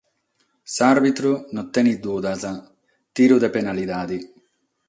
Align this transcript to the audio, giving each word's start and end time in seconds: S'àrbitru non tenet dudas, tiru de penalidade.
S'àrbitru 0.75 1.31
non 1.53 1.67
tenet 1.73 1.99
dudas, 2.05 2.45
tiru 3.15 3.35
de 3.43 3.49
penalidade. 3.55 4.17